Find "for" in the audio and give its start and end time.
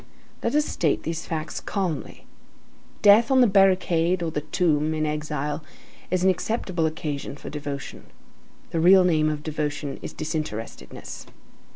7.37-7.51